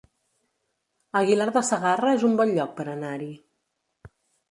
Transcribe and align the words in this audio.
Aguilar 1.19 1.45
de 1.57 1.63
Segarra 1.67 2.13
es 2.13 2.25
un 2.31 2.33
bon 2.39 2.53
lloc 2.55 2.73
per 2.81 2.87
anar-hi 2.95 3.29